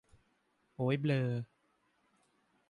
[0.75, 1.29] โอ้ยเบลอ